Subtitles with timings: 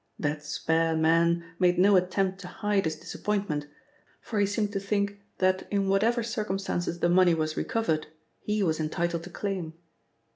[0.17, 3.67] That spare man made no attempt to hide his disappointment,
[4.19, 8.07] for he seemed to think that in whatever circumstances the money was recovered,
[8.39, 9.75] he was entitled to claim.